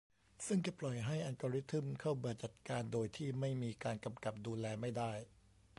[0.45, 5.11] ซึ่งจะปล่อยให้อัลกอริทึมเข้ามาจัดการโดยที่ไม่มีการกำกับดูแลไม่ได้